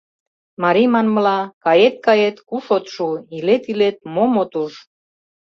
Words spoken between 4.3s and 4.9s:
от уж.